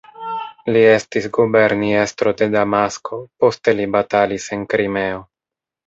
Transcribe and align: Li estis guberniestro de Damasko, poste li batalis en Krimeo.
Li 0.71 0.79
estis 0.93 1.27
guberniestro 1.35 2.35
de 2.41 2.49
Damasko, 2.57 3.23
poste 3.45 3.79
li 3.81 3.89
batalis 4.01 4.53
en 4.59 4.69
Krimeo. 4.75 5.27